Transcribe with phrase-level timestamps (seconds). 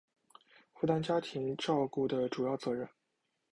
[0.73, 2.89] 负担家庭照顾的主要角色